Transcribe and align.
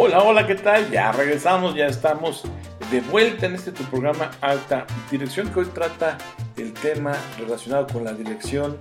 Hola, 0.00 0.22
hola, 0.22 0.46
¿qué 0.46 0.54
tal? 0.54 0.88
Ya 0.92 1.10
regresamos, 1.10 1.74
ya 1.74 1.88
estamos 1.88 2.44
de 2.92 3.00
vuelta 3.00 3.46
en 3.46 3.56
este 3.56 3.72
tu 3.72 3.82
programa 3.82 4.30
Alta 4.40 4.86
Dirección 5.10 5.52
que 5.52 5.58
hoy 5.58 5.66
trata 5.74 6.16
el 6.56 6.72
tema 6.72 7.16
relacionado 7.36 7.88
con 7.88 8.04
la 8.04 8.12
dirección 8.12 8.78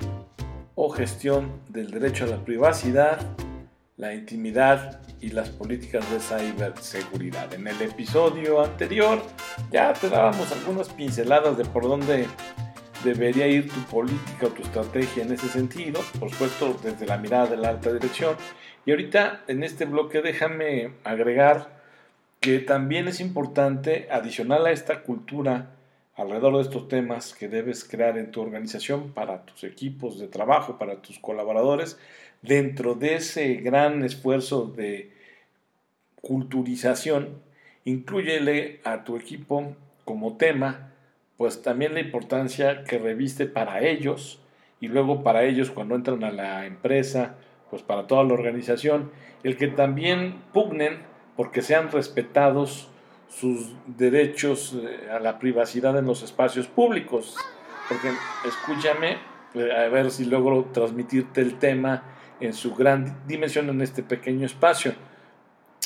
o 0.75 0.91
gestión 0.91 1.59
del 1.69 1.89
derecho 1.89 2.25
a 2.25 2.27
la 2.27 2.45
privacidad, 2.45 3.19
la 3.95 4.13
intimidad 4.13 5.01
y 5.19 5.31
las 5.31 5.49
políticas 5.49 6.05
de 6.11 6.19
ciberseguridad. 6.19 7.51
En 7.51 7.67
el 7.67 7.81
episodio 7.81 8.63
anterior 8.63 9.19
ya 9.71 9.93
te 9.93 10.09
dábamos 10.09 10.51
algunas 10.51 10.89
pinceladas 10.89 11.57
de 11.57 11.65
por 11.65 11.87
dónde 11.87 12.27
debería 13.03 13.47
ir 13.47 13.69
tu 13.69 13.79
política 13.85 14.47
o 14.47 14.49
tu 14.49 14.63
estrategia 14.63 15.23
en 15.23 15.31
ese 15.31 15.47
sentido, 15.47 16.01
por 16.19 16.29
supuesto 16.29 16.79
desde 16.83 17.05
la 17.05 17.17
mirada 17.17 17.47
de 17.47 17.57
la 17.57 17.69
alta 17.69 17.93
dirección. 17.93 18.35
Y 18.85 18.91
ahorita 18.91 19.43
en 19.47 19.63
este 19.63 19.85
bloque 19.85 20.21
déjame 20.21 20.91
agregar 21.03 21.77
que 22.39 22.59
también 22.59 23.07
es 23.07 23.19
importante, 23.19 24.07
adicional 24.11 24.65
a 24.65 24.71
esta 24.71 25.01
cultura 25.01 25.71
alrededor 26.15 26.55
de 26.55 26.61
estos 26.63 26.87
temas 26.87 27.33
que 27.33 27.47
debes 27.47 27.83
crear 27.83 28.17
en 28.17 28.31
tu 28.31 28.41
organización 28.41 29.11
para 29.11 29.45
tus 29.45 29.63
equipos 29.63 30.19
de 30.19 30.27
trabajo, 30.27 30.77
para 30.77 31.01
tus 31.01 31.19
colaboradores, 31.19 31.99
dentro 32.41 32.95
de 32.95 33.15
ese 33.15 33.55
gran 33.55 34.03
esfuerzo 34.03 34.65
de 34.65 35.11
culturización, 36.21 37.41
incluyele 37.85 38.81
a 38.83 39.03
tu 39.03 39.15
equipo 39.15 39.75
como 40.05 40.37
tema 40.37 40.91
pues 41.37 41.61
también 41.61 41.93
la 41.93 41.99
importancia 41.99 42.83
que 42.83 42.97
reviste 42.97 43.45
para 43.45 43.81
ellos 43.81 44.41
y 44.79 44.87
luego 44.87 45.23
para 45.23 45.43
ellos 45.43 45.71
cuando 45.71 45.95
entran 45.95 46.23
a 46.23 46.31
la 46.31 46.65
empresa, 46.65 47.35
pues 47.69 47.81
para 47.81 48.07
toda 48.07 48.23
la 48.23 48.33
organización, 48.33 49.11
el 49.43 49.57
que 49.57 49.67
también 49.67 50.41
pugnen 50.53 50.99
porque 51.35 51.61
sean 51.61 51.91
respetados 51.91 52.89
sus 53.29 53.73
derechos 53.85 54.75
eh, 54.75 55.09
a 55.11 55.19
la 55.19 55.37
privacidad 55.39 55.97
en 55.97 56.05
los 56.05 56.23
espacios 56.23 56.67
públicos. 56.67 57.35
Porque 57.87 58.09
escúchame, 58.45 59.17
eh, 59.53 59.71
a 59.71 59.87
ver 59.89 60.11
si 60.11 60.25
logro 60.25 60.65
transmitirte 60.73 61.41
el 61.41 61.59
tema 61.59 62.03
en 62.39 62.53
su 62.53 62.75
gran 62.75 63.27
dimensión 63.27 63.69
en 63.69 63.81
este 63.81 64.03
pequeño 64.03 64.45
espacio. 64.45 64.93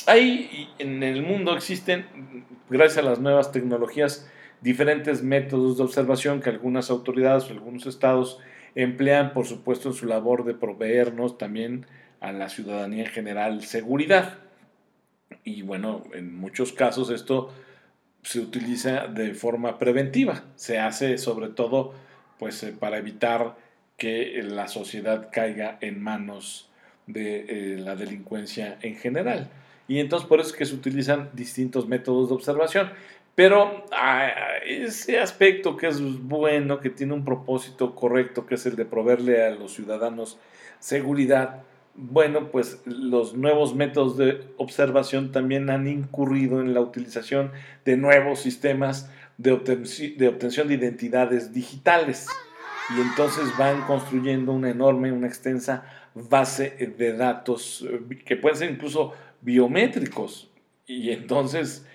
Ahí 0.06 0.70
en 0.78 1.02
el 1.02 1.22
mundo 1.22 1.54
existen, 1.54 2.44
gracias 2.68 3.04
a 3.04 3.08
las 3.08 3.20
nuevas 3.20 3.52
tecnologías, 3.52 4.28
diferentes 4.62 5.22
métodos 5.22 5.76
de 5.76 5.82
observación 5.82 6.40
que 6.40 6.50
algunas 6.50 6.90
autoridades 6.90 7.44
o 7.44 7.52
algunos 7.52 7.86
estados 7.86 8.38
emplean, 8.74 9.32
por 9.32 9.46
supuesto, 9.46 9.88
en 9.88 9.94
su 9.94 10.06
labor 10.06 10.44
de 10.44 10.54
proveernos 10.54 11.36
también 11.36 11.86
a 12.20 12.32
la 12.32 12.48
ciudadanía 12.48 13.04
en 13.04 13.10
general 13.10 13.62
seguridad. 13.62 14.38
Y 15.44 15.62
bueno, 15.62 16.04
en 16.14 16.34
muchos 16.34 16.72
casos 16.72 17.10
esto 17.10 17.52
se 18.22 18.40
utiliza 18.40 19.08
de 19.08 19.34
forma 19.34 19.78
preventiva. 19.78 20.44
Se 20.54 20.78
hace 20.78 21.18
sobre 21.18 21.48
todo 21.48 21.94
pues 22.38 22.62
eh, 22.62 22.72
para 22.78 22.98
evitar 22.98 23.56
que 23.96 24.40
la 24.42 24.68
sociedad 24.68 25.28
caiga 25.32 25.78
en 25.80 26.00
manos 26.02 26.70
de 27.06 27.46
eh, 27.48 27.78
la 27.78 27.96
delincuencia 27.96 28.78
en 28.82 28.96
general. 28.96 29.50
Y 29.88 29.98
entonces 29.98 30.28
por 30.28 30.40
eso 30.40 30.50
es 30.50 30.56
que 30.56 30.64
se 30.64 30.74
utilizan 30.74 31.30
distintos 31.32 31.88
métodos 31.88 32.28
de 32.28 32.34
observación. 32.34 32.90
Pero 33.34 33.84
ese 34.66 35.18
aspecto 35.18 35.76
que 35.76 35.88
es 35.88 36.00
bueno, 36.22 36.80
que 36.80 36.90
tiene 36.90 37.14
un 37.14 37.24
propósito 37.24 37.94
correcto, 37.94 38.44
que 38.46 38.56
es 38.56 38.66
el 38.66 38.76
de 38.76 38.84
proveerle 38.84 39.44
a 39.44 39.50
los 39.50 39.72
ciudadanos 39.72 40.38
seguridad, 40.78 41.62
bueno, 41.94 42.50
pues 42.50 42.82
los 42.86 43.34
nuevos 43.34 43.74
métodos 43.74 44.16
de 44.16 44.44
observación 44.56 45.32
también 45.32 45.70
han 45.70 45.86
incurrido 45.86 46.60
en 46.60 46.74
la 46.74 46.80
utilización 46.80 47.52
de 47.84 47.96
nuevos 47.96 48.40
sistemas 48.40 49.10
de, 49.36 49.50
de 50.16 50.28
obtención 50.28 50.68
de 50.68 50.74
identidades 50.74 51.52
digitales. 51.52 52.28
Y 52.96 53.00
entonces 53.00 53.44
van 53.58 53.82
construyendo 53.82 54.52
una 54.52 54.70
enorme, 54.70 55.12
una 55.12 55.26
extensa 55.26 55.84
base 56.14 56.94
de 56.98 57.12
datos 57.14 57.86
eh, 57.88 58.22
que 58.24 58.36
pueden 58.36 58.58
ser 58.58 58.70
incluso 58.70 59.12
biométricos. 59.40 60.50
Y 60.86 61.10
entonces 61.10 61.86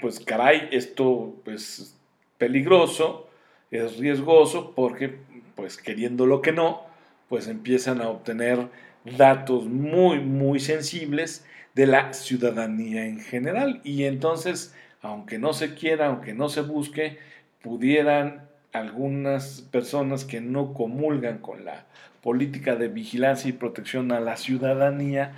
pues 0.00 0.20
caray, 0.20 0.68
esto 0.70 1.34
es 1.36 1.42
pues, 1.44 1.96
peligroso, 2.38 3.28
es 3.70 3.96
riesgoso 3.96 4.72
porque 4.74 5.16
pues 5.54 5.76
queriendo 5.76 6.26
lo 6.26 6.42
que 6.42 6.52
no, 6.52 6.82
pues 7.28 7.48
empiezan 7.48 8.00
a 8.00 8.08
obtener 8.08 8.68
datos 9.16 9.66
muy, 9.66 10.20
muy 10.20 10.60
sensibles 10.60 11.44
de 11.74 11.86
la 11.86 12.12
ciudadanía 12.12 13.06
en 13.06 13.20
general. 13.20 13.80
Y 13.84 14.04
entonces, 14.04 14.74
aunque 15.02 15.38
no 15.38 15.52
se 15.52 15.74
quiera, 15.74 16.06
aunque 16.06 16.34
no 16.34 16.48
se 16.48 16.62
busque, 16.62 17.18
pudieran 17.62 18.48
algunas 18.72 19.62
personas 19.70 20.24
que 20.24 20.40
no 20.40 20.74
comulgan 20.74 21.38
con 21.38 21.64
la 21.64 21.86
política 22.22 22.76
de 22.76 22.88
vigilancia 22.88 23.48
y 23.48 23.52
protección 23.52 24.12
a 24.12 24.20
la 24.20 24.36
ciudadanía, 24.36 25.32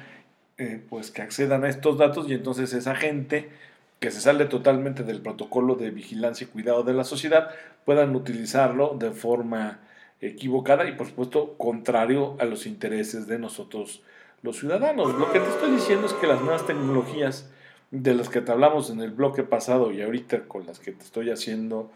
eh, 0.58 0.80
pues 0.88 1.10
que 1.10 1.22
accedan 1.22 1.64
a 1.64 1.68
estos 1.68 1.98
datos 1.98 2.30
y 2.30 2.34
entonces 2.34 2.72
esa 2.72 2.94
gente 2.94 3.50
que 4.00 4.10
se 4.10 4.20
sale 4.20 4.44
totalmente 4.44 5.02
del 5.02 5.20
protocolo 5.20 5.74
de 5.74 5.90
vigilancia 5.90 6.46
y 6.46 6.50
cuidado 6.50 6.82
de 6.82 6.94
la 6.94 7.04
sociedad, 7.04 7.50
puedan 7.84 8.14
utilizarlo 8.14 8.96
de 8.98 9.10
forma 9.10 9.80
equivocada 10.20 10.88
y 10.88 10.92
por 10.92 11.06
supuesto 11.06 11.56
contrario 11.56 12.36
a 12.38 12.44
los 12.44 12.66
intereses 12.66 13.26
de 13.26 13.38
nosotros 13.38 14.02
los 14.42 14.58
ciudadanos. 14.58 15.14
Lo 15.14 15.32
que 15.32 15.40
te 15.40 15.48
estoy 15.48 15.72
diciendo 15.72 16.06
es 16.06 16.12
que 16.14 16.26
las 16.26 16.40
nuevas 16.40 16.66
tecnologías 16.66 17.50
de 17.90 18.14
las 18.14 18.28
que 18.28 18.40
te 18.40 18.52
hablamos 18.52 18.90
en 18.90 19.00
el 19.00 19.10
bloque 19.10 19.42
pasado 19.42 19.92
y 19.92 20.02
ahorita 20.02 20.44
con 20.48 20.66
las 20.66 20.78
que 20.78 20.92
te 20.92 21.04
estoy 21.04 21.30
haciendo 21.30 21.90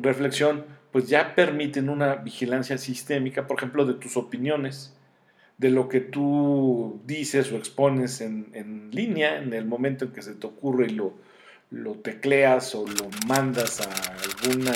reflexión, 0.00 0.64
pues 0.92 1.08
ya 1.08 1.34
permiten 1.34 1.88
una 1.88 2.16
vigilancia 2.16 2.78
sistémica, 2.78 3.46
por 3.46 3.58
ejemplo, 3.58 3.84
de 3.84 3.94
tus 3.94 4.16
opiniones, 4.16 4.94
de 5.64 5.70
lo 5.70 5.88
que 5.88 6.02
tú 6.02 7.00
dices 7.06 7.50
o 7.50 7.56
expones 7.56 8.20
en, 8.20 8.90
línea 8.92 9.38
en 9.38 9.54
el 9.54 9.64
momento 9.64 10.04
en 10.04 10.12
que 10.12 10.20
se 10.20 10.34
te 10.34 10.46
ocurre 10.46 10.88
y 10.88 10.90
lo, 10.90 11.14
lo 11.70 11.94
tecleas 11.94 12.74
o 12.74 12.86
lo 12.86 13.08
mandas 13.26 13.80
a 13.80 13.90
alguna 14.24 14.74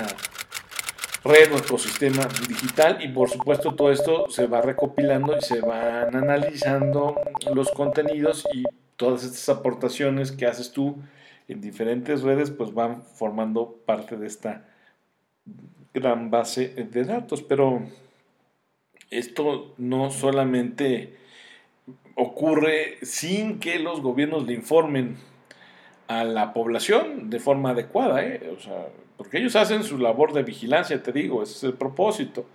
red 1.24 1.52
o 1.52 1.58
ecosistema 1.58 2.26
digital 2.48 3.04
y 3.04 3.08
por 3.08 3.28
supuesto 3.28 3.74
todo 3.74 3.92
esto 3.92 4.30
se 4.30 4.46
va 4.46 4.62
recopilando 4.62 5.36
y 5.36 5.42
se 5.42 5.60
van 5.60 6.16
analizando 6.16 7.20
los 7.52 7.70
contenidos 7.72 8.46
y 8.54 8.64
todas 8.96 9.24
estas 9.24 9.58
aportaciones 9.58 10.32
que 10.32 10.46
haces 10.46 10.72
tú 10.72 10.96
en 11.48 11.60
diferentes 11.60 12.22
redes 12.22 12.50
pues 12.50 12.72
van 12.72 13.02
formando 13.02 13.76
parte 13.84 14.16
de 14.16 14.26
esta 14.26 14.64
gran 15.92 16.30
base 16.30 16.68
de 16.68 17.04
datos. 17.04 17.42
Pero 17.42 17.82
esto 19.10 19.74
no 19.78 20.10
solamente 20.10 21.16
ocurre 22.14 22.98
sin 23.02 23.60
que 23.60 23.78
los 23.78 24.00
gobiernos 24.00 24.46
le 24.46 24.54
informen 24.54 25.16
a 26.08 26.24
la 26.24 26.52
población 26.52 27.30
de 27.30 27.38
forma 27.38 27.70
adecuada, 27.70 28.24
¿eh? 28.24 28.56
porque 29.16 29.38
ellos 29.38 29.56
hacen 29.56 29.84
su 29.84 29.98
labor 29.98 30.32
de 30.32 30.42
vigilancia, 30.42 31.02
te 31.02 31.12
digo, 31.12 31.42
ese 31.42 31.52
es 31.54 31.64
el 31.64 31.74
propósito. 31.74 32.46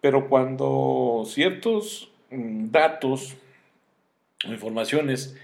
Pero 0.00 0.28
cuando 0.28 1.24
ciertos 1.26 2.10
mm, 2.30 2.70
datos 2.70 3.36
o 4.46 4.52
informaciones 4.52 5.36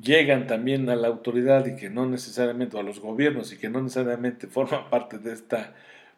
llegan 0.00 0.46
también 0.46 0.88
a 0.90 0.96
la 0.96 1.08
autoridad 1.08 1.66
y 1.66 1.76
que 1.76 1.90
no 1.90 2.06
necesariamente, 2.06 2.78
a 2.78 2.82
los 2.82 3.00
gobiernos 3.00 3.52
y 3.52 3.58
que 3.58 3.68
no 3.68 3.80
necesariamente 3.80 4.46
forman 4.46 4.88
parte 4.90 5.18
de 5.18 5.32
esta 5.32 5.74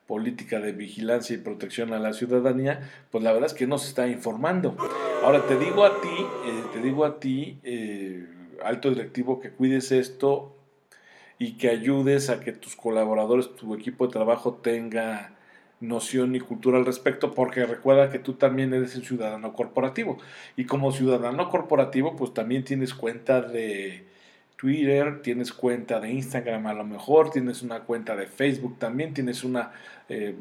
política 0.06 0.60
de 0.60 0.72
vigilancia 0.72 1.34
y 1.34 1.38
protección 1.38 1.92
a 1.92 1.98
la 1.98 2.12
ciudadanía, 2.12 2.90
pues 3.10 3.24
la 3.24 3.32
verdad 3.32 3.50
es 3.50 3.54
que 3.54 3.66
no 3.66 3.78
se 3.78 3.88
está 3.88 4.08
informando. 4.08 4.76
Ahora 5.22 5.46
te 5.46 5.56
digo 5.58 5.84
a 5.84 6.00
ti, 6.00 6.08
eh, 6.46 6.64
te 6.72 6.80
digo 6.80 7.04
a 7.04 7.18
ti, 7.18 7.58
eh, 7.62 8.26
alto 8.62 8.90
directivo, 8.90 9.40
que 9.40 9.50
cuides 9.50 9.92
esto 9.92 10.54
y 11.38 11.52
que 11.52 11.70
ayudes 11.70 12.30
a 12.30 12.40
que 12.40 12.52
tus 12.52 12.76
colaboradores, 12.76 13.54
tu 13.56 13.74
equipo 13.74 14.06
de 14.06 14.12
trabajo 14.12 14.54
tenga 14.54 15.34
noción 15.80 16.34
y 16.34 16.40
cultura 16.40 16.78
al 16.78 16.86
respecto, 16.86 17.32
porque 17.32 17.66
recuerda 17.66 18.10
que 18.10 18.18
tú 18.18 18.34
también 18.34 18.72
eres 18.74 18.94
un 18.96 19.02
ciudadano 19.02 19.52
corporativo. 19.52 20.18
Y 20.56 20.66
como 20.66 20.92
ciudadano 20.92 21.50
corporativo, 21.50 22.16
pues 22.16 22.32
también 22.32 22.64
tienes 22.64 22.94
cuenta 22.94 23.40
de 23.40 24.04
Twitter, 24.64 25.20
tienes 25.20 25.52
cuenta 25.52 26.00
de 26.00 26.10
Instagram 26.10 26.66
a 26.66 26.72
lo 26.72 26.84
mejor, 26.84 27.30
tienes 27.30 27.60
una 27.60 27.80
cuenta 27.80 28.16
de 28.16 28.26
Facebook 28.26 28.78
también, 28.78 29.12
tienes 29.12 29.44
una 29.44 29.72
eh, 30.08 30.34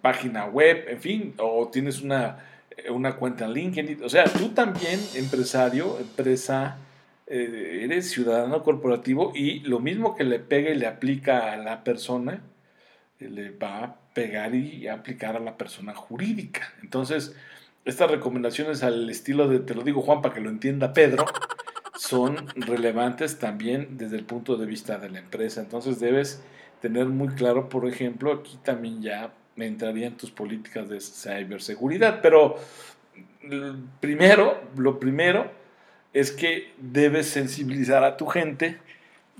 página 0.00 0.46
web, 0.46 0.86
en 0.88 0.98
fin, 0.98 1.34
o 1.36 1.68
tienes 1.68 2.00
una, 2.00 2.38
eh, 2.74 2.90
una 2.90 3.16
cuenta 3.16 3.44
en 3.44 3.52
LinkedIn. 3.52 4.02
O 4.02 4.08
sea, 4.08 4.24
tú 4.24 4.48
también, 4.54 4.98
empresario, 5.14 5.98
empresa, 5.98 6.78
eh, 7.26 7.80
eres 7.82 8.08
ciudadano 8.08 8.62
corporativo 8.62 9.32
y 9.34 9.60
lo 9.60 9.78
mismo 9.78 10.16
que 10.16 10.24
le 10.24 10.38
pega 10.38 10.70
y 10.70 10.76
le 10.76 10.86
aplica 10.86 11.52
a 11.52 11.58
la 11.58 11.84
persona, 11.84 12.40
le 13.18 13.50
va 13.50 13.84
a 13.84 13.96
pegar 14.14 14.54
y 14.54 14.88
aplicar 14.88 15.36
a 15.36 15.40
la 15.40 15.58
persona 15.58 15.94
jurídica. 15.94 16.72
Entonces, 16.82 17.36
estas 17.84 18.10
recomendaciones 18.10 18.82
al 18.82 19.10
estilo 19.10 19.48
de, 19.48 19.58
te 19.58 19.74
lo 19.74 19.82
digo 19.82 20.00
Juan, 20.00 20.22
para 20.22 20.34
que 20.34 20.40
lo 20.40 20.48
entienda 20.48 20.94
Pedro, 20.94 21.26
son 21.98 22.48
relevantes 22.54 23.38
también 23.38 23.96
desde 23.98 24.16
el 24.16 24.24
punto 24.24 24.56
de 24.56 24.66
vista 24.66 24.98
de 24.98 25.10
la 25.10 25.18
empresa. 25.18 25.60
Entonces 25.60 25.98
debes 25.98 26.42
tener 26.80 27.06
muy 27.06 27.28
claro, 27.28 27.68
por 27.68 27.86
ejemplo, 27.88 28.32
aquí 28.32 28.58
también 28.62 29.02
ya 29.02 29.32
entrarían 29.56 30.16
tus 30.16 30.30
políticas 30.30 30.88
de 30.88 31.00
ciberseguridad, 31.00 32.20
pero 32.20 32.56
primero, 34.00 34.60
lo 34.76 34.98
primero 34.98 35.50
es 36.12 36.30
que 36.32 36.72
debes 36.78 37.28
sensibilizar 37.28 38.04
a 38.04 38.16
tu 38.16 38.26
gente 38.26 38.78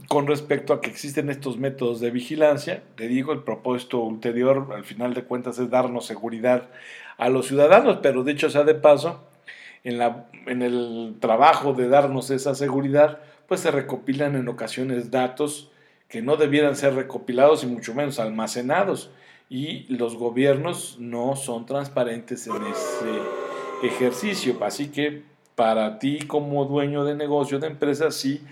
con 0.09 0.27
respecto 0.27 0.73
a 0.73 0.81
que 0.81 0.91
existen 0.91 1.31
estos 1.31 1.57
métodos 1.57 2.01
de 2.01 2.11
vigilancia. 2.11 2.83
Te 2.97 3.09
digo, 3.09 3.33
el 3.33 3.43
propósito 3.43 4.01
ulterior, 4.01 4.69
al 4.75 4.85
final 4.85 5.15
de 5.15 5.25
cuentas, 5.25 5.59
es 5.59 5.71
darnos 5.71 6.07
seguridad 6.07 6.69
a 7.17 7.29
los 7.31 7.47
ciudadanos, 7.47 8.01
pero 8.03 8.25
dicho 8.25 8.51
sea 8.51 8.65
de 8.65 8.75
paso, 8.75 9.25
en, 9.85 9.99
la, 9.99 10.27
en 10.47 10.63
el 10.63 11.17
trabajo 11.21 11.73
de 11.73 11.89
darnos 11.89 12.31
esa 12.31 12.55
seguridad, 12.55 13.21
pues 13.47 13.61
se 13.61 13.71
recopilan 13.71 14.37
en 14.37 14.49
ocasiones 14.49 15.11
datos 15.11 15.71
que 16.09 16.23
no 16.23 16.37
debieran 16.37 16.77
ser 16.77 16.95
recopilados 16.95 17.65
y 17.65 17.67
mucho 17.67 17.95
menos 17.95 18.19
almacenados. 18.19 19.11
Y 19.49 19.85
los 19.95 20.17
gobiernos 20.17 20.97
no 20.99 21.37
son 21.37 21.67
transparentes 21.67 22.47
en 22.47 22.63
ese 22.67 23.87
ejercicio. 23.87 24.57
Así 24.63 24.89
que 24.89 25.23
para 25.55 25.99
ti 25.99 26.19
como 26.27 26.65
dueño 26.65 27.05
de 27.05 27.15
negocio, 27.15 27.59
de 27.59 27.69
empresa, 27.69 28.11
sí, 28.11 28.43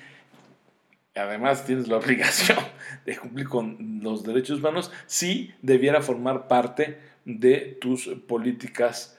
además 1.14 1.64
tienes 1.64 1.88
la 1.88 1.96
obligación 1.98 2.58
de 3.04 3.16
cumplir 3.16 3.48
con 3.48 4.00
los 4.02 4.24
derechos 4.24 4.58
humanos, 4.58 4.90
sí 5.06 5.52
debiera 5.62 6.00
formar 6.00 6.48
parte 6.48 6.98
de 7.24 7.78
tus 7.80 8.08
políticas 8.26 9.18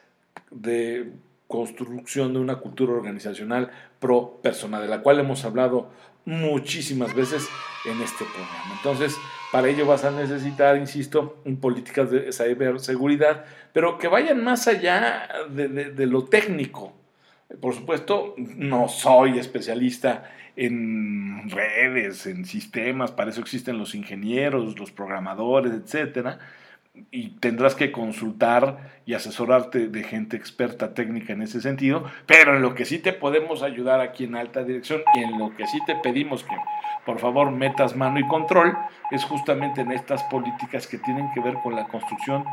de 0.51 1.11
construcción 1.47 2.33
de 2.33 2.39
una 2.39 2.55
cultura 2.55 2.93
organizacional 2.93 3.71
pro 3.99 4.39
persona, 4.41 4.79
de 4.79 4.87
la 4.87 5.01
cual 5.01 5.19
hemos 5.19 5.45
hablado 5.45 5.89
muchísimas 6.25 7.13
veces 7.13 7.47
en 7.85 8.01
este 8.01 8.25
programa. 8.25 8.75
Entonces, 8.77 9.15
para 9.51 9.67
ello 9.67 9.85
vas 9.85 10.03
a 10.05 10.11
necesitar, 10.11 10.75
insisto, 10.77 11.43
políticas 11.61 12.09
de 12.09 12.31
ciberseguridad, 12.31 13.45
pero 13.73 13.97
que 13.97 14.07
vayan 14.07 14.43
más 14.43 14.67
allá 14.67 15.27
de, 15.49 15.67
de 15.67 16.05
lo 16.07 16.25
técnico. 16.25 16.93
Por 17.61 17.75
supuesto, 17.75 18.33
no 18.37 18.87
soy 18.87 19.37
especialista 19.37 20.31
en 20.55 21.49
redes, 21.49 22.25
en 22.25 22.45
sistemas, 22.45 23.11
para 23.11 23.29
eso 23.29 23.41
existen 23.41 23.77
los 23.77 23.93
ingenieros, 23.93 24.79
los 24.79 24.91
programadores, 24.91 25.73
etcétera 25.73 26.39
y 27.11 27.29
tendrás 27.39 27.75
que 27.75 27.91
consultar 27.91 28.95
y 29.05 29.13
asesorarte 29.13 29.87
de 29.87 30.03
gente 30.03 30.35
experta 30.35 30.93
técnica 30.93 31.33
en 31.33 31.41
ese 31.41 31.61
sentido, 31.61 32.03
pero 32.25 32.55
en 32.55 32.61
lo 32.61 32.75
que 32.75 32.85
sí 32.85 32.99
te 32.99 33.13
podemos 33.13 33.63
ayudar 33.63 34.01
aquí 34.01 34.25
en 34.25 34.35
alta 34.35 34.63
dirección 34.63 35.01
y 35.15 35.23
en 35.23 35.37
lo 35.37 35.55
que 35.55 35.67
sí 35.67 35.79
te 35.85 35.95
pedimos 35.95 36.43
que 36.43 36.55
por 37.05 37.19
favor 37.19 37.51
metas 37.51 37.95
mano 37.95 38.19
y 38.19 38.27
control 38.27 38.75
es 39.11 39.23
justamente 39.23 39.81
en 39.81 39.91
estas 39.91 40.23
políticas 40.23 40.87
que 40.87 40.97
tienen 40.97 41.31
que 41.33 41.39
ver 41.39 41.55
con 41.63 41.75
la 41.75 41.87
construcción 41.87 42.43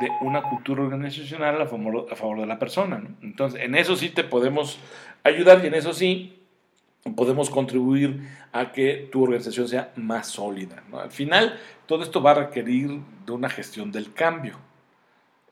de 0.00 0.10
una 0.20 0.42
cultura 0.42 0.82
organizacional 0.82 1.60
a 1.60 1.66
favor, 1.66 2.06
a 2.10 2.16
favor 2.16 2.40
de 2.40 2.46
la 2.46 2.58
persona. 2.58 3.02
Entonces, 3.22 3.60
en 3.62 3.74
eso 3.74 3.96
sí 3.96 4.10
te 4.10 4.24
podemos 4.24 4.78
ayudar 5.24 5.64
y 5.64 5.68
en 5.68 5.74
eso 5.74 5.92
sí 5.92 6.38
podemos 7.16 7.50
contribuir 7.50 8.20
a 8.52 8.72
que 8.72 9.08
tu 9.10 9.24
organización 9.24 9.66
sea 9.66 9.92
más 9.96 10.28
sólida. 10.28 10.82
Al 10.92 11.10
final, 11.10 11.58
todo 11.86 12.02
esto 12.02 12.22
va 12.22 12.32
a 12.32 12.34
requerir 12.34 13.00
de 13.26 13.32
una 13.32 13.48
gestión 13.48 13.90
del 13.90 14.12
cambio. 14.12 14.58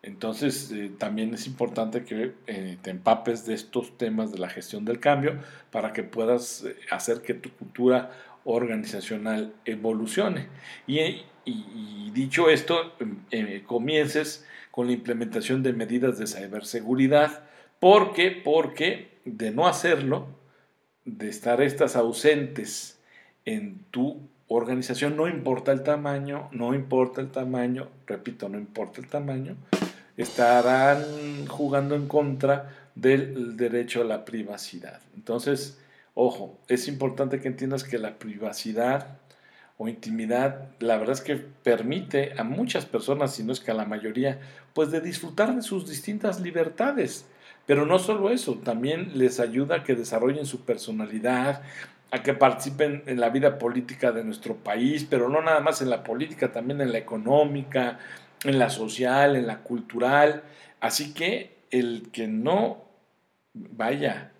Entonces, 0.02 0.70
eh, 0.72 0.90
también 0.96 1.34
es 1.34 1.46
importante 1.46 2.04
que 2.04 2.32
eh, 2.46 2.78
te 2.80 2.90
empapes 2.90 3.44
de 3.46 3.54
estos 3.54 3.96
temas 3.98 4.32
de 4.32 4.38
la 4.38 4.48
gestión 4.48 4.84
del 4.84 4.98
cambio 4.98 5.38
para 5.70 5.92
que 5.92 6.02
puedas 6.02 6.64
eh, 6.64 6.76
hacer 6.90 7.20
que 7.20 7.34
tu 7.34 7.50
cultura 7.50 8.10
organizacional 8.44 9.52
evolucione. 9.66 10.48
Y, 10.86 11.22
y 11.44 12.10
dicho 12.12 12.48
esto, 12.48 12.94
em, 13.30 13.62
comiences 13.64 14.46
con 14.70 14.86
la 14.86 14.92
implementación 14.92 15.62
de 15.62 15.72
medidas 15.72 16.18
de 16.18 16.26
ciberseguridad. 16.26 17.44
¿Por 17.78 18.14
qué? 18.14 18.30
Porque 18.30 19.18
de 19.24 19.50
no 19.50 19.66
hacerlo, 19.66 20.28
de 21.04 21.28
estar 21.28 21.60
estas 21.60 21.96
ausentes 21.96 22.98
en 23.44 23.80
tu 23.90 24.20
organización, 24.48 25.16
no 25.16 25.28
importa 25.28 25.72
el 25.72 25.82
tamaño, 25.82 26.48
no 26.52 26.74
importa 26.74 27.20
el 27.20 27.30
tamaño, 27.30 27.88
repito, 28.06 28.48
no 28.48 28.58
importa 28.58 29.00
el 29.00 29.06
tamaño, 29.06 29.56
estarán 30.16 31.46
jugando 31.46 31.94
en 31.94 32.08
contra 32.08 32.90
del 32.94 33.56
derecho 33.56 34.02
a 34.02 34.04
la 34.04 34.24
privacidad. 34.24 35.00
Entonces, 35.14 35.78
ojo, 36.14 36.58
es 36.68 36.88
importante 36.88 37.40
que 37.40 37.48
entiendas 37.48 37.84
que 37.84 37.98
la 37.98 38.18
privacidad 38.18 39.18
o 39.78 39.88
intimidad, 39.88 40.68
la 40.80 40.98
verdad 40.98 41.14
es 41.14 41.22
que 41.22 41.36
permite 41.36 42.34
a 42.36 42.44
muchas 42.44 42.84
personas, 42.84 43.34
si 43.34 43.42
no 43.42 43.52
es 43.52 43.60
que 43.60 43.70
a 43.70 43.74
la 43.74 43.86
mayoría, 43.86 44.38
pues 44.74 44.90
de 44.90 45.00
disfrutar 45.00 45.54
de 45.54 45.62
sus 45.62 45.88
distintas 45.88 46.40
libertades. 46.40 47.24
Pero 47.70 47.86
no 47.86 48.00
solo 48.00 48.30
eso, 48.30 48.56
también 48.56 49.12
les 49.14 49.38
ayuda 49.38 49.76
a 49.76 49.84
que 49.84 49.94
desarrollen 49.94 50.44
su 50.44 50.64
personalidad, 50.64 51.62
a 52.10 52.20
que 52.20 52.34
participen 52.34 53.04
en 53.06 53.20
la 53.20 53.28
vida 53.28 53.60
política 53.60 54.10
de 54.10 54.24
nuestro 54.24 54.56
país, 54.56 55.06
pero 55.08 55.28
no 55.28 55.40
nada 55.40 55.60
más 55.60 55.80
en 55.80 55.88
la 55.88 56.02
política, 56.02 56.50
también 56.50 56.80
en 56.80 56.90
la 56.90 56.98
económica, 56.98 58.00
en 58.42 58.58
la 58.58 58.70
social, 58.70 59.36
en 59.36 59.46
la 59.46 59.58
cultural. 59.58 60.42
Así 60.80 61.14
que 61.14 61.58
el 61.70 62.08
que 62.10 62.26
no 62.26 62.86
vaya, 63.54 64.32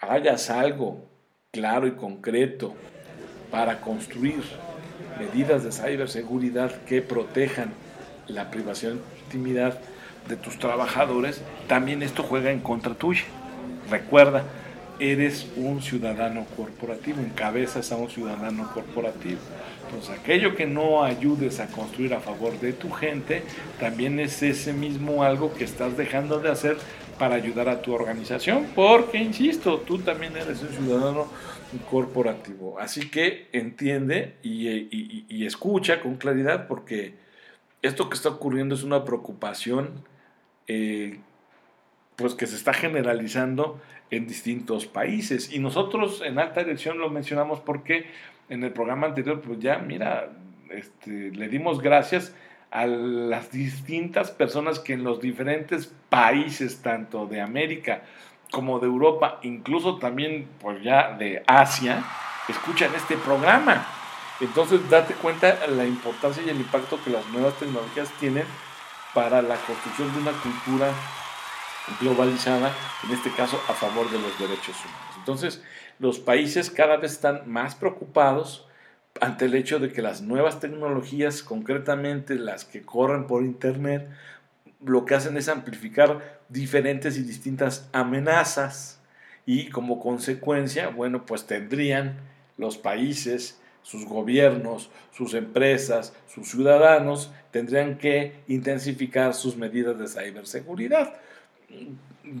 hagas 0.00 0.50
algo 0.50 1.06
claro 1.52 1.86
y 1.86 1.92
concreto 1.92 2.74
para 3.52 3.80
construir 3.80 4.42
medidas 5.16 5.62
de 5.62 5.70
ciberseguridad 5.70 6.72
que 6.86 7.02
protejan 7.02 7.72
la 8.26 8.50
privacidad 8.50 8.94
e 8.94 9.18
intimidad 9.26 9.78
de 10.28 10.36
tus 10.36 10.58
trabajadores, 10.58 11.42
también 11.66 12.02
esto 12.02 12.22
juega 12.22 12.50
en 12.50 12.60
contra 12.60 12.94
tuya. 12.94 13.24
Recuerda, 13.90 14.44
eres 15.00 15.46
un 15.56 15.82
ciudadano 15.82 16.46
corporativo, 16.56 17.20
encabezas 17.20 17.90
a 17.90 17.96
un 17.96 18.10
ciudadano 18.10 18.70
corporativo. 18.72 19.40
Entonces, 19.86 20.10
aquello 20.10 20.54
que 20.54 20.66
no 20.66 21.02
ayudes 21.02 21.58
a 21.58 21.66
construir 21.66 22.14
a 22.14 22.20
favor 22.20 22.58
de 22.60 22.72
tu 22.72 22.90
gente, 22.90 23.42
también 23.80 24.20
es 24.20 24.42
ese 24.42 24.72
mismo 24.72 25.24
algo 25.24 25.52
que 25.52 25.64
estás 25.64 25.96
dejando 25.96 26.38
de 26.38 26.50
hacer 26.50 26.76
para 27.18 27.34
ayudar 27.34 27.68
a 27.68 27.82
tu 27.82 27.92
organización, 27.92 28.68
porque, 28.74 29.18
insisto, 29.18 29.78
tú 29.78 29.98
también 29.98 30.36
eres 30.36 30.62
un 30.62 30.68
ciudadano 30.68 31.26
corporativo. 31.90 32.78
Así 32.78 33.10
que 33.10 33.48
entiende 33.52 34.36
y, 34.42 35.24
y 35.28 35.46
escucha 35.46 36.00
con 36.00 36.16
claridad, 36.16 36.66
porque 36.68 37.14
esto 37.82 38.08
que 38.08 38.14
está 38.14 38.28
ocurriendo 38.28 38.74
es 38.74 38.82
una 38.82 39.04
preocupación 39.04 40.04
eh, 40.72 41.18
pues 42.14 42.34
que 42.34 42.46
se 42.46 42.54
está 42.54 42.72
generalizando 42.72 43.80
en 44.12 44.28
distintos 44.28 44.86
países. 44.86 45.52
Y 45.52 45.58
nosotros 45.58 46.22
en 46.24 46.38
alta 46.38 46.62
dirección 46.62 46.98
lo 46.98 47.10
mencionamos 47.10 47.58
porque 47.58 48.06
en 48.48 48.62
el 48.62 48.70
programa 48.70 49.08
anterior, 49.08 49.40
pues 49.40 49.58
ya, 49.58 49.78
mira, 49.78 50.30
este, 50.70 51.32
le 51.32 51.48
dimos 51.48 51.80
gracias 51.80 52.36
a 52.70 52.86
las 52.86 53.50
distintas 53.50 54.30
personas 54.30 54.78
que 54.78 54.92
en 54.92 55.02
los 55.02 55.20
diferentes 55.20 55.92
países, 56.08 56.82
tanto 56.82 57.26
de 57.26 57.40
América 57.40 58.02
como 58.52 58.78
de 58.78 58.86
Europa, 58.86 59.40
incluso 59.42 59.98
también 59.98 60.46
pues 60.60 60.84
ya 60.84 61.16
de 61.16 61.42
Asia, 61.48 62.04
escuchan 62.48 62.94
este 62.94 63.16
programa. 63.16 63.88
Entonces, 64.40 64.88
date 64.88 65.14
cuenta 65.14 65.66
la 65.66 65.84
importancia 65.84 66.44
y 66.46 66.48
el 66.48 66.60
impacto 66.60 66.96
que 67.02 67.10
las 67.10 67.26
nuevas 67.30 67.58
tecnologías 67.58 68.08
tienen 68.20 68.44
para 69.14 69.42
la 69.42 69.56
construcción 69.56 70.12
de 70.12 70.20
una 70.20 70.32
cultura 70.32 70.92
globalizada, 72.00 72.72
en 73.04 73.12
este 73.12 73.30
caso 73.30 73.60
a 73.68 73.72
favor 73.72 74.10
de 74.10 74.18
los 74.18 74.38
derechos 74.38 74.76
humanos. 74.84 75.14
Entonces, 75.16 75.62
los 75.98 76.18
países 76.18 76.70
cada 76.70 76.96
vez 76.96 77.12
están 77.12 77.50
más 77.50 77.74
preocupados 77.74 78.66
ante 79.20 79.46
el 79.46 79.54
hecho 79.54 79.78
de 79.78 79.92
que 79.92 80.02
las 80.02 80.22
nuevas 80.22 80.60
tecnologías, 80.60 81.42
concretamente 81.42 82.36
las 82.36 82.64
que 82.64 82.82
corren 82.82 83.26
por 83.26 83.42
Internet, 83.42 84.08
lo 84.84 85.04
que 85.04 85.14
hacen 85.14 85.36
es 85.36 85.48
amplificar 85.48 86.40
diferentes 86.48 87.18
y 87.18 87.22
distintas 87.22 87.88
amenazas 87.92 89.00
y 89.44 89.68
como 89.68 90.00
consecuencia, 90.00 90.88
bueno, 90.88 91.26
pues 91.26 91.46
tendrían 91.46 92.18
los 92.56 92.78
países 92.78 93.59
sus 93.82 94.04
gobiernos, 94.04 94.90
sus 95.12 95.34
empresas, 95.34 96.12
sus 96.32 96.48
ciudadanos 96.48 97.30
tendrían 97.50 97.98
que 97.98 98.34
intensificar 98.48 99.34
sus 99.34 99.56
medidas 99.56 99.98
de 99.98 100.08
ciberseguridad. 100.08 101.14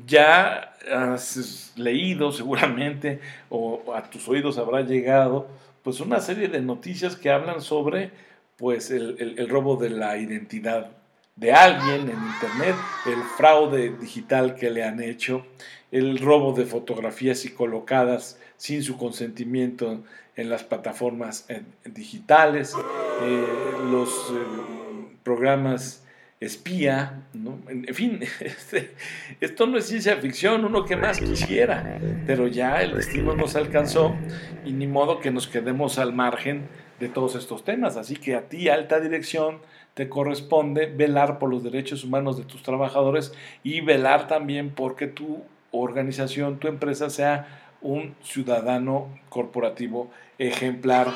Ya 0.06 0.74
has 0.92 1.72
leído 1.76 2.32
seguramente 2.32 3.20
o 3.48 3.92
a 3.94 4.02
tus 4.08 4.28
oídos 4.28 4.58
habrá 4.58 4.82
llegado 4.82 5.48
pues 5.82 6.00
una 6.00 6.20
serie 6.20 6.48
de 6.48 6.60
noticias 6.60 7.16
que 7.16 7.30
hablan 7.30 7.60
sobre 7.60 8.10
pues 8.56 8.90
el, 8.90 9.48
robo 9.48 9.76
de 9.76 9.90
la 9.90 10.18
identidad 10.18 10.90
de 11.36 11.52
alguien 11.52 12.10
en 12.10 12.18
Internet, 12.18 12.76
el 13.06 13.22
fraude 13.38 13.96
digital 13.98 14.54
que 14.54 14.70
le 14.70 14.84
han 14.84 15.02
hecho, 15.02 15.46
el 15.90 16.18
robo 16.18 16.52
de 16.52 16.66
fotografías 16.66 17.46
y 17.46 17.52
colocadas 17.52 18.38
sin 18.58 18.82
su 18.82 18.98
consentimiento 18.98 20.04
en 20.40 20.48
las 20.48 20.64
plataformas 20.64 21.46
digitales, 21.84 22.74
eh, 23.22 23.44
los 23.90 24.08
eh, 24.08 25.16
programas 25.22 26.06
espía, 26.40 27.24
en 27.34 27.94
fin, 27.94 28.20
este, 28.40 28.94
esto 29.38 29.66
no 29.66 29.76
es 29.76 29.86
ciencia 29.86 30.16
ficción, 30.16 30.64
uno 30.64 30.86
que 30.86 30.96
más 30.96 31.20
quisiera, 31.20 32.00
pero 32.26 32.46
ya 32.46 32.80
el 32.82 32.94
destino 32.94 33.34
nos 33.34 33.54
alcanzó 33.54 34.16
y 34.64 34.72
ni 34.72 34.86
modo 34.86 35.20
que 35.20 35.30
nos 35.30 35.46
quedemos 35.46 35.98
al 35.98 36.14
margen 36.14 36.68
de 36.98 37.10
todos 37.10 37.34
estos 37.34 37.62
temas. 37.62 37.98
Así 37.98 38.16
que 38.16 38.34
a 38.34 38.48
ti, 38.48 38.70
alta 38.70 38.98
dirección, 38.98 39.58
te 39.92 40.08
corresponde 40.08 40.86
velar 40.86 41.38
por 41.38 41.50
los 41.50 41.62
derechos 41.62 42.02
humanos 42.02 42.38
de 42.38 42.44
tus 42.44 42.62
trabajadores 42.62 43.34
y 43.62 43.82
velar 43.82 44.26
también 44.26 44.70
porque 44.70 45.06
tu 45.06 45.42
organización, 45.72 46.58
tu 46.58 46.68
empresa 46.68 47.10
sea 47.10 47.69
un 47.82 48.14
ciudadano 48.22 49.08
corporativo 49.28 50.10
ejemplar 50.38 51.08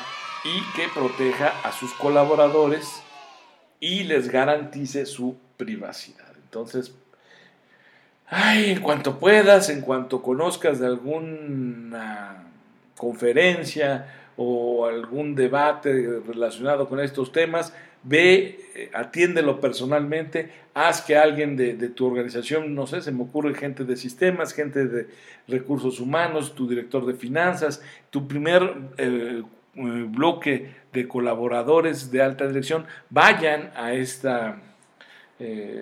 y 0.43 0.75
que 0.75 0.87
proteja 0.93 1.53
a 1.63 1.71
sus 1.71 1.93
colaboradores 1.93 3.01
y 3.79 4.03
les 4.03 4.29
garantice 4.29 5.05
su 5.05 5.35
privacidad. 5.57 6.31
Entonces, 6.43 6.93
ay, 8.27 8.71
en 8.71 8.81
cuanto 8.81 9.19
puedas, 9.19 9.69
en 9.69 9.81
cuanto 9.81 10.21
conozcas 10.21 10.79
de 10.79 10.87
alguna 10.87 12.43
conferencia 12.97 14.07
o 14.37 14.85
algún 14.85 15.35
debate 15.35 16.21
relacionado 16.27 16.87
con 16.87 16.99
estos 16.99 17.31
temas, 17.31 17.73
ve, 18.05 18.59
eh, 18.75 18.89
atiéndelo 18.93 19.59
personalmente, 19.59 20.51
haz 20.73 21.01
que 21.01 21.17
alguien 21.17 21.57
de, 21.57 21.73
tu 21.89 22.05
organización, 22.05 22.73
no 22.75 22.87
sé, 22.87 23.01
se 23.01 23.11
me 23.11 23.23
ocurre 23.23 23.53
gente 23.55 23.83
de 23.83 23.97
sistemas, 23.97 24.53
gente 24.53 24.85
de 24.85 25.07
recursos 25.47 25.99
humanos, 25.99 26.55
tu 26.55 26.67
director 26.67 27.05
de 27.05 27.15
finanzas, 27.15 27.81
tu 28.11 28.27
primer 28.27 28.61
eh, 28.97 29.41
eh, 29.75 30.05
bloque 30.07 30.71
de 30.93 31.07
colaboradores 31.07 32.11
de 32.11 32.21
alta 32.21 32.47
dirección, 32.47 32.85
vayan 33.09 33.71
a 33.75 33.93
esta 33.93 34.61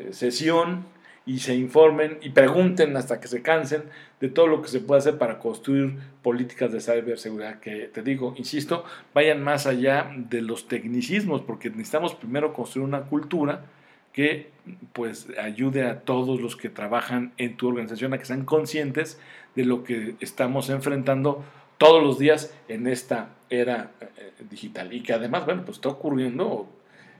sesión 0.09 0.83
y 1.25 1.39
se 1.39 1.55
informen 1.55 2.17
y 2.21 2.29
pregunten 2.29 2.97
hasta 2.97 3.19
que 3.19 3.27
se 3.27 3.41
cansen 3.41 3.83
de 4.19 4.29
todo 4.29 4.47
lo 4.47 4.61
que 4.61 4.67
se 4.67 4.79
puede 4.79 4.99
hacer 4.99 5.17
para 5.17 5.39
construir 5.39 5.97
políticas 6.21 6.71
de 6.71 6.81
ciberseguridad 6.81 7.59
que 7.59 7.89
te 7.93 8.01
digo, 8.01 8.33
insisto, 8.37 8.83
vayan 9.13 9.41
más 9.41 9.65
allá 9.65 10.11
de 10.15 10.41
los 10.41 10.67
tecnicismos 10.67 11.41
porque 11.41 11.69
necesitamos 11.69 12.15
primero 12.15 12.53
construir 12.53 12.87
una 12.87 13.03
cultura 13.03 13.65
que 14.11 14.51
pues 14.93 15.27
ayude 15.41 15.87
a 15.87 16.01
todos 16.01 16.39
los 16.39 16.55
que 16.55 16.69
trabajan 16.69 17.33
en 17.37 17.57
tu 17.57 17.67
organización 17.67 18.13
a 18.13 18.17
que 18.17 18.25
sean 18.25 18.45
conscientes 18.45 19.19
de 19.55 19.65
lo 19.65 19.83
que 19.83 20.15
estamos 20.19 20.69
enfrentando 20.69 21.43
todos 21.77 22.03
los 22.03 22.19
días 22.19 22.53
en 22.67 22.87
esta 22.87 23.29
era 23.49 23.91
eh, 23.99 24.31
digital. 24.49 24.93
Y 24.93 25.01
que 25.01 25.13
además, 25.13 25.45
bueno, 25.45 25.63
pues 25.65 25.77
está 25.77 25.89
ocurriendo 25.89 26.69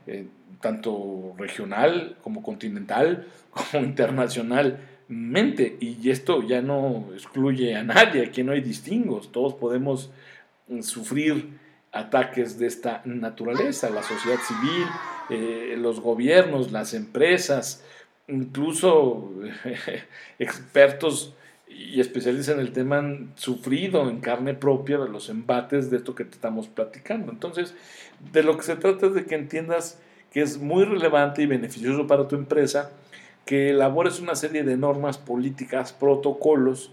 eh, 0.06 0.26
tanto 0.60 1.34
regional 1.38 2.16
como 2.22 2.42
continental 2.42 3.26
como 3.50 3.84
internacionalmente. 3.84 5.76
Y 5.80 6.10
esto 6.10 6.42
ya 6.42 6.62
no 6.62 7.10
excluye 7.14 7.76
a 7.76 7.82
nadie, 7.82 8.26
aquí 8.26 8.42
no 8.42 8.52
hay 8.52 8.60
distingos, 8.60 9.32
todos 9.32 9.54
podemos 9.54 10.10
mm, 10.68 10.82
sufrir 10.82 11.58
ataques 11.92 12.58
de 12.58 12.66
esta 12.66 13.02
naturaleza, 13.04 13.88
la 13.88 14.02
sociedad 14.02 14.38
civil, 14.40 14.86
eh, 15.30 15.76
los 15.78 16.00
gobiernos, 16.00 16.72
las 16.72 16.92
empresas, 16.92 17.84
incluso 18.26 19.30
expertos 20.38 21.34
y 21.74 22.00
especialistas 22.00 22.54
en 22.54 22.60
el 22.60 22.72
tema 22.72 22.98
han 22.98 23.32
sufrido 23.34 24.08
en 24.08 24.20
carne 24.20 24.54
propia 24.54 24.98
los 24.98 25.28
embates 25.28 25.90
de 25.90 25.98
esto 25.98 26.14
que 26.14 26.24
te 26.24 26.34
estamos 26.34 26.68
platicando. 26.68 27.32
Entonces, 27.32 27.74
de 28.32 28.42
lo 28.42 28.56
que 28.56 28.62
se 28.62 28.76
trata 28.76 29.06
es 29.06 29.14
de 29.14 29.24
que 29.24 29.34
entiendas 29.34 30.00
que 30.32 30.42
es 30.42 30.58
muy 30.58 30.84
relevante 30.84 31.42
y 31.42 31.46
beneficioso 31.46 32.06
para 32.06 32.28
tu 32.28 32.36
empresa 32.36 32.90
que 33.44 33.70
elabores 33.70 34.20
una 34.20 34.34
serie 34.34 34.64
de 34.64 34.76
normas 34.76 35.18
políticas, 35.18 35.92
protocolos 35.92 36.92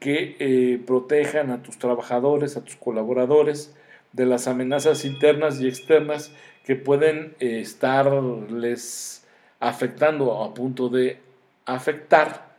que 0.00 0.36
eh, 0.40 0.82
protejan 0.84 1.50
a 1.50 1.62
tus 1.62 1.78
trabajadores, 1.78 2.56
a 2.56 2.64
tus 2.64 2.76
colaboradores 2.76 3.74
de 4.12 4.26
las 4.26 4.48
amenazas 4.48 5.04
internas 5.04 5.60
y 5.60 5.68
externas 5.68 6.32
que 6.64 6.74
pueden 6.74 7.34
eh, 7.38 7.60
estarles 7.60 9.24
afectando 9.60 10.42
a 10.42 10.54
punto 10.54 10.88
de 10.88 11.18
afectar 11.66 12.51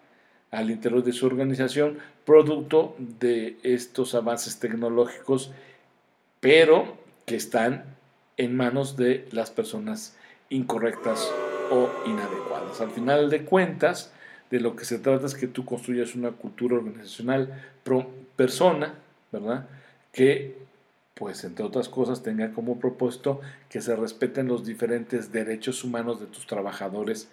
al 0.53 0.69
interior 0.69 1.03
de 1.03 1.13
su 1.13 1.25
organización 1.25 1.97
producto 2.25 2.95
de 2.99 3.57
estos 3.63 4.13
avances 4.13 4.59
tecnológicos, 4.59 5.51
pero 6.39 6.95
que 7.25 7.35
están 7.35 7.85
en 8.37 8.55
manos 8.55 8.95
de 8.95 9.27
las 9.31 9.49
personas 9.49 10.15
incorrectas 10.49 11.31
o 11.71 11.89
inadecuadas. 12.05 12.81
Al 12.81 12.91
final 12.91 13.31
de 13.31 13.45
cuentas, 13.45 14.13
de 14.51 14.59
lo 14.59 14.75
que 14.75 14.85
se 14.85 14.99
trata 14.99 15.25
es 15.25 15.33
que 15.33 15.47
tú 15.47 15.65
construyas 15.65 16.13
una 16.13 16.31
cultura 16.31 16.75
organizacional 16.75 17.63
pro 17.83 18.07
persona, 18.35 18.93
¿verdad? 19.31 19.67
Que, 20.11 20.55
pues, 21.15 21.43
entre 21.43 21.65
otras 21.65 21.89
cosas, 21.89 22.21
tenga 22.21 22.51
como 22.51 22.79
propósito 22.79 23.41
que 23.69 23.81
se 23.81 23.95
respeten 23.95 24.47
los 24.47 24.63
diferentes 24.65 25.31
derechos 25.31 25.83
humanos 25.83 26.19
de 26.19 26.27
tus 26.27 26.45
trabajadores 26.45 27.27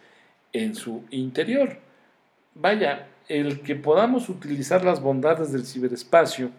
en 0.55 0.75
su 0.75 1.05
interior. 1.11 1.90
Vaya, 2.55 3.07
el 3.29 3.61
que 3.61 3.77
podamos 3.77 4.29
utilizar 4.29 4.85
las 4.85 5.01
bondades 5.01 5.53
del 5.53 5.65
ciberespacio, 5.65 6.51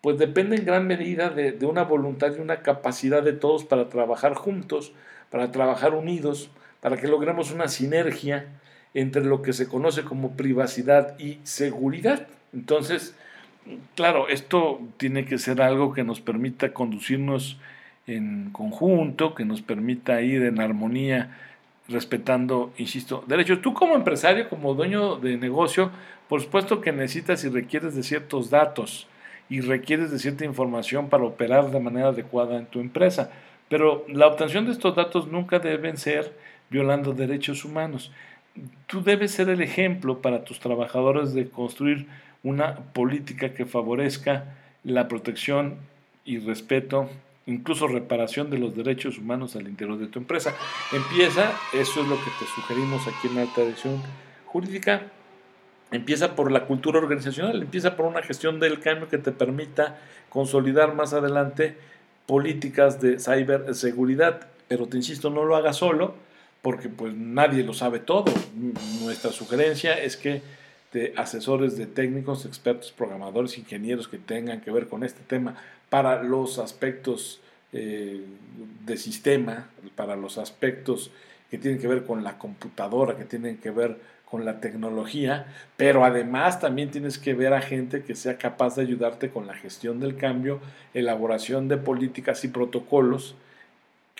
pues 0.00 0.18
depende 0.18 0.56
en 0.56 0.64
gran 0.64 0.86
medida 0.86 1.30
de, 1.30 1.54
una 1.64 1.84
voluntad 1.84 2.32
y 2.36 2.40
una 2.40 2.62
capacidad 2.62 3.22
de 3.22 3.32
todos 3.32 3.64
para 3.64 3.88
trabajar 3.88 4.34
juntos, 4.34 4.92
para 5.30 5.52
trabajar 5.52 5.94
unidos, 5.94 6.50
para 6.80 6.96
que 6.96 7.06
logremos 7.06 7.52
una 7.52 7.68
sinergia 7.68 8.46
entre 8.94 9.24
lo 9.24 9.42
que 9.42 9.52
se 9.52 9.68
conoce 9.68 10.02
como 10.02 10.32
privacidad 10.32 11.18
y 11.18 11.38
seguridad. 11.44 12.26
Entonces, 12.52 13.14
claro, 13.94 14.28
esto 14.28 14.80
tiene 14.96 15.26
que 15.26 15.38
ser 15.38 15.62
algo 15.62 15.92
que 15.92 16.02
nos 16.02 16.20
permita 16.20 16.72
conducirnos 16.72 17.58
en 18.06 18.50
conjunto, 18.50 19.34
que 19.34 19.44
nos 19.44 19.62
permita 19.62 20.22
ir 20.22 20.42
en 20.42 20.60
armonía, 20.60 21.36
respetando, 21.90 22.72
insisto, 22.78 23.24
derechos. 23.26 23.60
Tú 23.60 23.74
como 23.74 23.94
empresario, 23.94 24.48
como 24.48 24.74
dueño 24.74 25.16
de 25.16 25.36
negocio, 25.36 25.90
por 26.28 26.40
supuesto 26.40 26.80
que 26.80 26.92
necesitas 26.92 27.44
y 27.44 27.48
requieres 27.48 27.94
de 27.94 28.02
ciertos 28.02 28.50
datos 28.50 29.06
y 29.48 29.60
requieres 29.60 30.10
de 30.10 30.18
cierta 30.18 30.44
información 30.44 31.08
para 31.08 31.24
operar 31.24 31.70
de 31.70 31.80
manera 31.80 32.08
adecuada 32.08 32.56
en 32.56 32.66
tu 32.66 32.80
empresa. 32.80 33.30
Pero 33.68 34.04
la 34.08 34.28
obtención 34.28 34.66
de 34.66 34.72
estos 34.72 34.94
datos 34.94 35.26
nunca 35.26 35.58
deben 35.58 35.96
ser 35.96 36.32
violando 36.70 37.12
derechos 37.12 37.64
humanos. 37.64 38.12
Tú 38.86 39.02
debes 39.02 39.32
ser 39.32 39.48
el 39.48 39.60
ejemplo 39.60 40.22
para 40.22 40.44
tus 40.44 40.60
trabajadores 40.60 41.34
de 41.34 41.48
construir 41.48 42.06
una 42.42 42.76
política 42.76 43.52
que 43.52 43.66
favorezca 43.66 44.56
la 44.84 45.08
protección 45.08 45.76
y 46.24 46.38
respeto, 46.38 47.10
incluso 47.50 47.88
reparación 47.88 48.50
de 48.50 48.58
los 48.58 48.74
derechos 48.74 49.18
humanos 49.18 49.56
al 49.56 49.68
interior 49.68 49.98
de 49.98 50.06
tu 50.06 50.18
empresa. 50.18 50.54
Empieza, 50.92 51.52
eso 51.72 52.00
es 52.02 52.08
lo 52.08 52.16
que 52.16 52.30
te 52.38 52.46
sugerimos 52.54 53.06
aquí 53.06 53.28
en 53.28 53.38
Alta 53.38 53.60
Dirección 53.62 54.02
Jurídica, 54.46 55.02
empieza 55.90 56.34
por 56.34 56.50
la 56.52 56.66
cultura 56.66 56.98
organizacional, 56.98 57.62
empieza 57.62 57.96
por 57.96 58.06
una 58.06 58.22
gestión 58.22 58.60
del 58.60 58.80
cambio 58.80 59.08
que 59.08 59.18
te 59.18 59.32
permita 59.32 59.98
consolidar 60.28 60.94
más 60.94 61.12
adelante 61.12 61.76
políticas 62.26 63.00
de 63.00 63.18
ciberseguridad, 63.18 64.46
pero 64.68 64.86
te 64.86 64.96
insisto, 64.96 65.30
no 65.30 65.44
lo 65.44 65.56
hagas 65.56 65.76
solo, 65.76 66.14
porque 66.62 66.88
pues 66.88 67.14
nadie 67.14 67.64
lo 67.64 67.74
sabe 67.74 67.98
todo. 67.98 68.32
Nuestra 69.02 69.32
sugerencia 69.32 69.94
es 69.94 70.16
que 70.16 70.42
de 70.92 71.12
asesores 71.16 71.76
de 71.76 71.86
técnicos, 71.86 72.46
expertos, 72.46 72.92
programadores, 72.92 73.58
ingenieros 73.58 74.08
que 74.08 74.18
tengan 74.18 74.60
que 74.60 74.70
ver 74.70 74.88
con 74.88 75.04
este 75.04 75.22
tema 75.22 75.56
para 75.88 76.22
los 76.22 76.58
aspectos 76.58 77.40
eh, 77.72 78.24
de 78.84 78.96
sistema, 78.96 79.68
para 79.94 80.16
los 80.16 80.38
aspectos 80.38 81.10
que 81.50 81.58
tienen 81.58 81.80
que 81.80 81.88
ver 81.88 82.04
con 82.04 82.24
la 82.24 82.38
computadora, 82.38 83.16
que 83.16 83.24
tienen 83.24 83.58
que 83.58 83.70
ver 83.70 83.98
con 84.24 84.44
la 84.44 84.60
tecnología, 84.60 85.46
pero 85.76 86.04
además 86.04 86.60
también 86.60 86.90
tienes 86.90 87.18
que 87.18 87.34
ver 87.34 87.52
a 87.52 87.60
gente 87.60 88.02
que 88.02 88.14
sea 88.14 88.38
capaz 88.38 88.76
de 88.76 88.82
ayudarte 88.82 89.30
con 89.30 89.46
la 89.48 89.54
gestión 89.54 89.98
del 89.98 90.16
cambio, 90.16 90.60
elaboración 90.94 91.66
de 91.66 91.76
políticas 91.76 92.44
y 92.44 92.48
protocolos 92.48 93.34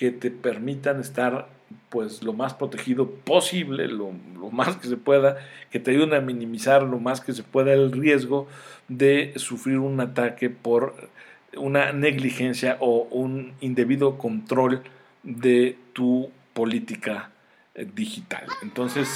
que 0.01 0.11
te 0.11 0.31
permitan 0.31 0.99
estar 0.99 1.51
pues 1.91 2.23
lo 2.23 2.33
más 2.33 2.55
protegido 2.55 3.11
posible, 3.11 3.87
lo, 3.87 4.15
lo, 4.35 4.51
más 4.51 4.79
que 4.79 4.89
se 4.89 4.97
pueda, 4.97 5.37
que 5.71 5.79
te 5.79 5.91
ayuden 5.91 6.15
a 6.15 6.23
minimizar 6.23 6.83
lo 6.85 6.99
más 6.99 7.21
que 7.21 7.35
se 7.35 7.43
pueda 7.43 7.75
el 7.75 7.93
riesgo 7.93 8.49
de 8.89 9.35
sufrir 9.37 9.77
un 9.77 10.01
ataque 10.01 10.49
por 10.49 11.11
una 11.55 11.93
negligencia 11.93 12.79
o 12.81 13.09
un 13.11 13.53
indebido 13.61 14.17
control 14.17 14.83
de 15.23 15.77
tu 15.93 16.31
política 16.55 17.29
eh, 17.75 17.87
digital. 17.95 18.47
Entonces, 18.63 19.07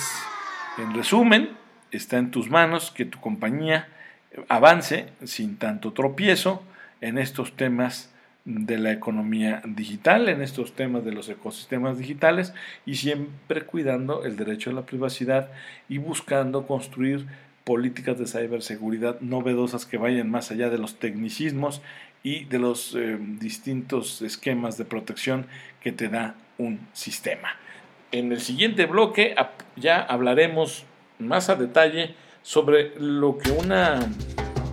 en 0.76 0.93
resumen, 0.93 1.49
está 1.93 2.19
en 2.19 2.31
tus 2.31 2.50
manos 2.50 2.91
que 2.91 3.07
tu 3.07 3.19
compañía 3.23 3.88
avance 4.50 5.07
sin 5.25 5.57
tanto 5.57 5.95
tropiezo 5.95 6.62
en 7.00 7.17
estos 7.17 7.57
temas 7.57 8.13
de 8.45 8.77
la 8.77 8.93
economía 8.93 9.63
digital, 9.65 10.29
en 10.29 10.43
estos 10.43 10.75
temas 10.75 11.05
de 11.05 11.13
los 11.13 11.29
ecosistemas 11.29 11.99
digitales 11.99 12.53
y 12.85 12.97
siempre 12.97 13.63
cuidando 13.63 14.25
el 14.25 14.37
derecho 14.37 14.71
a 14.71 14.75
la 14.75 14.85
privacidad 14.85 15.51
y 15.89 15.99
buscando 15.99 16.67
construir 16.67 17.27
políticas 17.65 18.19
de 18.19 18.27
ciberseguridad 18.27 19.19
novedosas 19.21 19.87
que 19.87 19.97
vayan 19.97 20.31
más 20.31 20.51
allá 20.51 20.69
de 20.69 20.77
los 20.77 20.99
tecnicismos 20.99 21.81
y 22.23 22.45
de 22.45 22.59
los 22.59 22.95
eh, 22.95 23.19
distintos 23.19 24.21
esquemas 24.21 24.77
de 24.77 24.85
protección 24.85 25.47
que 25.81 25.93
te 25.93 26.09
da 26.09 26.35
un 26.59 26.81
sistema. 26.93 27.49
En 28.13 28.31
el 28.31 28.41
siguiente 28.41 28.85
bloque 28.85 29.35
ya 29.77 30.01
hablaremos 30.01 30.85
más 31.19 31.49
a 31.49 31.57
detalle 31.57 32.15
sobre 32.43 32.93
lo 32.99 33.39
que 33.39 33.51
una 33.51 34.01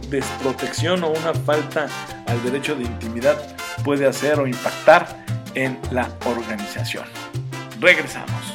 desprotección 0.09 1.03
o 1.03 1.09
una 1.09 1.33
falta 1.33 1.87
al 2.27 2.43
derecho 2.43 2.75
de 2.75 2.83
intimidad 2.83 3.60
puede 3.83 4.07
hacer 4.07 4.39
o 4.39 4.47
impactar 4.47 5.25
en 5.55 5.79
la 5.91 6.09
organización. 6.25 7.05
Regresamos. 7.79 8.50